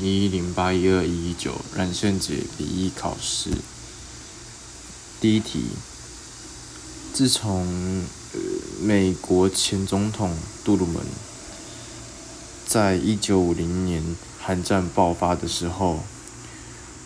[0.00, 3.50] 一零八一二一一九冉圣杰笔译考试。
[5.20, 5.66] 第一题，
[7.12, 8.02] 自从
[8.82, 11.02] 美国前总统杜鲁门
[12.66, 14.02] 在一九五零年
[14.40, 16.00] 韩战爆发的时候，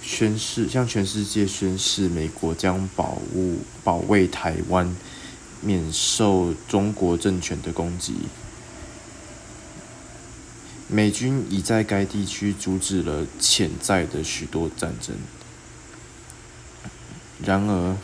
[0.00, 4.96] 宣誓向全世界宣誓，美国将保护保卫台湾
[5.60, 8.14] 免受中国政权的攻击。
[10.88, 15.16] 美军已在该地区阻止了潜在的许多战争。
[17.44, 17.96] 然而，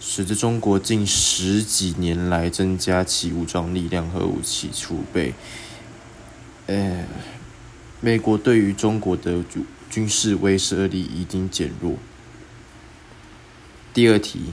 [0.00, 5.32] 随着中国近十几年来增加其武装力量和武器储备，
[6.66, 7.06] 呃，
[8.00, 11.94] 美国对于中国的军军事威慑力已经减弱。
[13.94, 14.52] 第二题，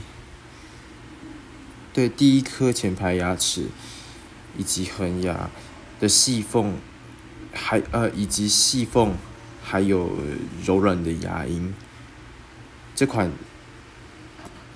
[1.92, 3.66] 对第一颗前排牙齿
[4.56, 5.50] 以及恒牙
[5.98, 6.76] 的细缝。
[7.56, 9.14] 还呃，以及细缝，
[9.62, 10.10] 还有
[10.64, 11.72] 柔软的牙龈。
[12.94, 13.32] 这款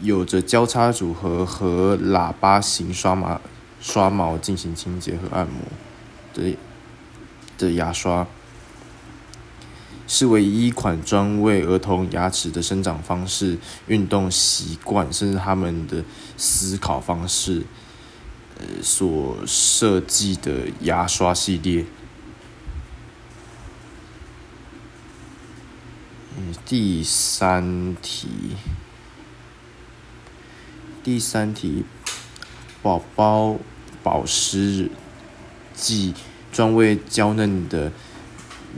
[0.00, 3.40] 有着交叉组合和喇叭形刷毛
[3.80, 5.62] 刷毛进行清洁和按摩
[6.34, 6.56] 的
[7.56, 8.26] 的牙刷，
[10.06, 16.02] 是唯一一款专为儿童牙齿的生长方式、运动习惯，甚至他们的
[16.36, 17.62] 思考方式，
[18.58, 21.84] 呃，所设计的牙刷系列。
[26.66, 28.28] 第三题，
[31.02, 31.84] 第三题，
[32.82, 33.58] 宝宝
[34.02, 34.90] 保湿
[35.74, 36.14] 剂
[36.52, 37.92] 专为娇嫩的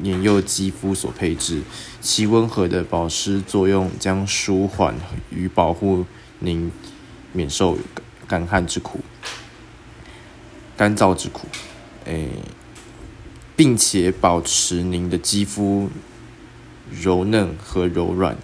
[0.01, 1.63] 年幼肌肤所配置，
[2.01, 4.95] 其温和的保湿作用将舒缓
[5.31, 6.05] 与保护
[6.39, 6.71] 您
[7.33, 7.79] 免受
[8.27, 9.01] 干旱之苦、
[10.77, 11.47] 干燥之苦，
[12.05, 12.29] 诶，
[13.55, 15.91] 并且保持您的肌肤。
[17.01, 18.37] 柔嫩和柔软，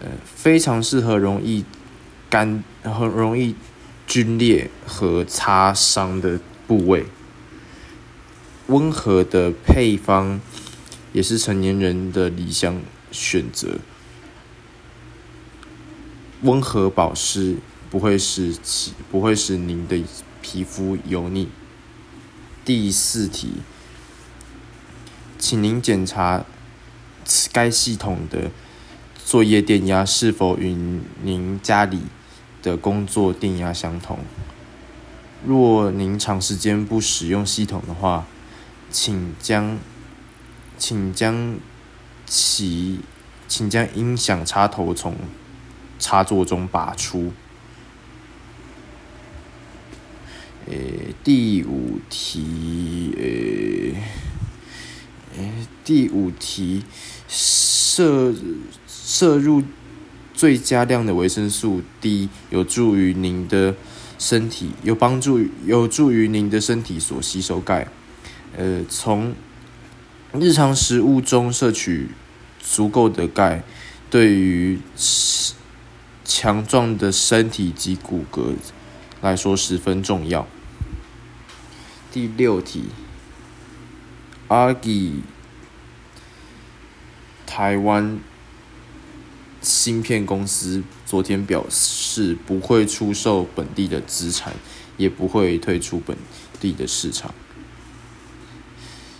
[0.00, 1.64] 呃，非常适合容易
[2.28, 3.54] 干、很容易
[4.06, 7.06] 皲裂和擦伤的部位。
[8.66, 10.40] 温和的配方
[11.14, 13.78] 也是成年人的理想选择。
[16.42, 17.56] 温和保湿
[17.90, 20.04] 不会使其不会使您的
[20.42, 21.48] 皮肤油腻。
[22.64, 23.54] 第四题，
[25.38, 26.44] 请您检查。
[27.58, 28.52] 该系统的
[29.16, 30.76] 作业电压是否与
[31.24, 32.02] 您家里
[32.62, 34.20] 的工作电压相同？
[35.44, 38.28] 若您长时间不使用系统的话，
[38.92, 39.76] 请将
[40.76, 41.56] 请将
[42.26, 43.00] 其
[43.48, 45.16] 请将音响插头从
[45.98, 47.32] 插座中拔出。
[50.66, 50.76] 呃，
[51.24, 53.12] 第五题，
[55.34, 56.84] 呃，呃，第五题。
[57.28, 58.34] 摄
[58.86, 59.62] 摄入
[60.32, 63.74] 最佳量的维生素 D，有助于您的
[64.18, 67.88] 身体，有帮助，有助于您的身体所吸收钙。
[68.56, 69.34] 呃，从
[70.32, 72.08] 日常食物中摄取
[72.60, 73.62] 足够的钙，
[74.08, 74.80] 对于
[76.24, 78.54] 强壮的身体及骨骼
[79.20, 80.46] 来说十分重要。
[82.10, 82.84] 第六题，
[84.48, 85.22] 阿吉。
[87.58, 88.20] 台湾
[89.60, 94.54] 芯片公司昨天表示，不会出售本地的资产，
[94.96, 96.16] 也不会退出本
[96.60, 97.34] 地的市场。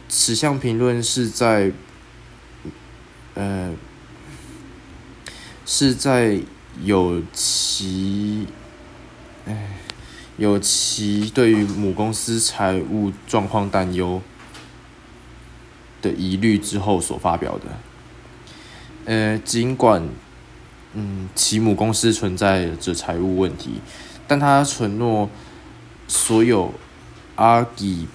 [0.09, 1.73] 此项评论是在，
[3.35, 3.75] 呃，
[5.67, 6.39] 是在
[6.85, 8.47] 有其，
[9.47, 9.81] 哎，
[10.37, 14.23] 有其对于母公司财务状况担忧
[16.01, 17.65] 的疑虑之后所发表的。
[19.09, 20.07] 呃，尽管，
[20.93, 23.81] 嗯，其母公司存在着财务问题，
[24.27, 25.31] 但他承诺
[26.07, 26.75] 所有
[27.37, 28.07] 阿吉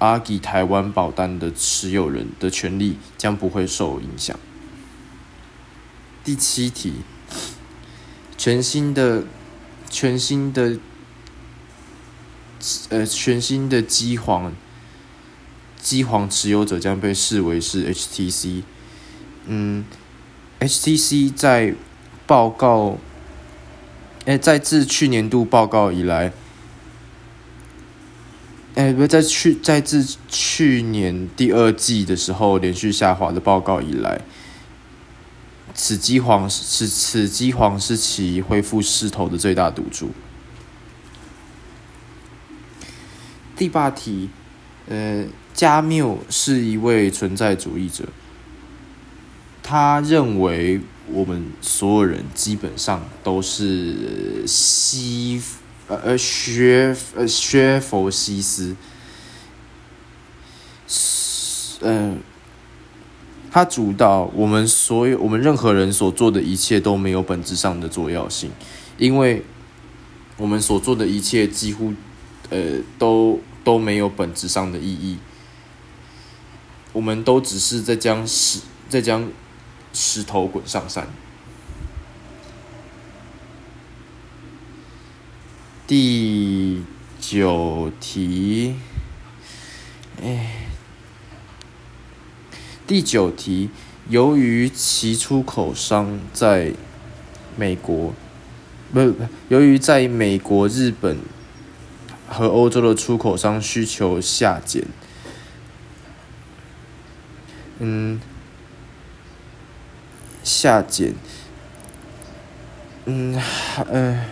[0.00, 4.36] 阿吉台湾保单的持有人的权利将不会受影响。
[6.24, 6.94] 第七题，
[8.36, 9.22] 全新的
[9.88, 10.78] 全新的
[12.88, 14.52] 呃全新的机皇
[15.80, 18.64] 机皇持有者将被视为是 HTC。
[19.46, 19.84] 嗯
[20.60, 21.74] ，HTC 在
[22.26, 22.98] 报告，
[24.24, 26.32] 哎，在自去年度报告以来，
[28.74, 34.20] 哎，不在去在自去年第二季的时候连续下滑的报告以来，
[35.74, 40.10] 此机皇是此机皇是其恢复势头的最大赌注。
[43.56, 44.30] 第八题，
[44.88, 48.08] 呃，加缪是一位存在主义者，
[49.72, 55.40] 他认为我们所有人基本上都是西
[55.88, 58.76] 呃呃学呃学佛西斯，
[61.80, 62.20] 嗯。
[63.50, 68.50] 他主导我们所有，我们任何人所做的一切都没有本质上的重要性，
[68.98, 69.42] 因为
[70.36, 71.94] 我们所做的一切几乎，
[72.50, 75.16] 呃，都都没有本质上的意义。
[76.92, 78.60] 我们都只是在将石
[78.90, 79.26] 在将
[79.92, 81.06] 石头滚上山。
[85.86, 86.82] 第
[87.20, 88.74] 九题，
[90.22, 90.56] 哎。
[92.84, 93.70] 第九题，
[94.10, 96.74] 由于其出口商在
[97.56, 98.12] 美国，
[98.92, 101.16] 不不，由于在美国、日本
[102.28, 104.84] 和欧洲的出口商需求下减，
[107.78, 108.20] 嗯，
[110.42, 111.14] 下减，
[113.06, 113.40] 嗯，
[113.90, 114.24] 呃，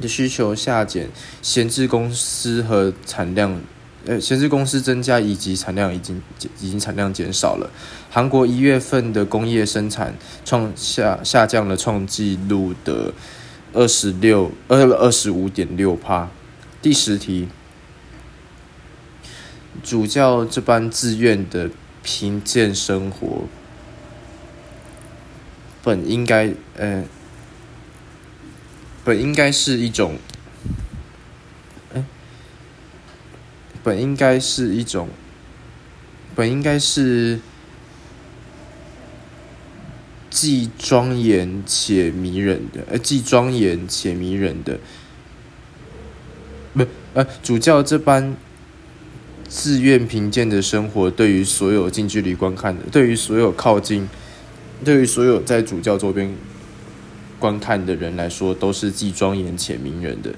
[0.00, 1.08] 的需求下减，
[1.42, 3.60] 闲置公司和产量。
[4.08, 6.22] 呃，闲置公司增加以及产量已经
[6.60, 7.68] 已经产量减少了。
[8.08, 13.12] 韩国一月份的工业生产创下下降了创纪录的
[13.72, 16.30] 二十六二二十五点六帕。
[16.80, 17.48] 第十题，
[19.82, 21.68] 主教这般自愿的
[22.06, 23.48] 贫贱生活，
[25.82, 27.02] 本应该呃，
[29.04, 30.16] 本应该是一种。
[33.82, 35.08] 本应该是一种，
[36.34, 37.38] 本应该是
[40.28, 44.80] 既庄严且迷人的，呃，既庄严且迷人的，
[46.74, 48.36] 不，呃，主教这般
[49.48, 54.08] 自愿贫贱的生活，对于所有近距离观看的，对于所有靠近，
[54.84, 56.34] 对于所有在主教周边
[57.38, 60.34] 观看的人来说，都是既庄严且迷人的。